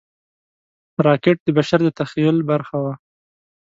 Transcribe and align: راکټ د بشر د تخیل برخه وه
راکټ 1.05 1.37
د 1.43 1.47
بشر 1.57 1.79
د 1.83 1.89
تخیل 1.99 2.37
برخه 2.51 2.77
وه 2.83 2.93